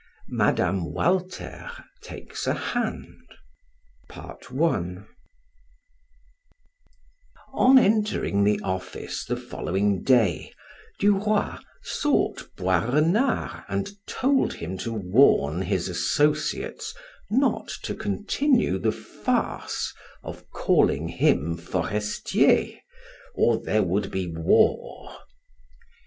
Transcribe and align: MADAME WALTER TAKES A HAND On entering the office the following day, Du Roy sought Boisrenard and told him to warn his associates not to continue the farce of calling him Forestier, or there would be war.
MADAME 0.29 0.93
WALTER 0.93 1.69
TAKES 2.01 2.47
A 2.47 2.53
HAND 2.55 3.21
On 7.53 7.77
entering 7.77 8.43
the 8.43 8.59
office 8.63 9.23
the 9.25 9.37
following 9.37 10.01
day, 10.01 10.51
Du 10.99 11.17
Roy 11.19 11.55
sought 11.83 12.49
Boisrenard 12.57 13.63
and 13.69 13.91
told 14.07 14.53
him 14.53 14.75
to 14.79 14.91
warn 14.91 15.61
his 15.61 15.87
associates 15.87 16.95
not 17.29 17.67
to 17.83 17.93
continue 17.93 18.79
the 18.79 18.91
farce 18.91 19.93
of 20.23 20.49
calling 20.49 21.09
him 21.09 21.55
Forestier, 21.55 22.73
or 23.35 23.59
there 23.61 23.83
would 23.83 24.09
be 24.09 24.25
war. 24.25 25.15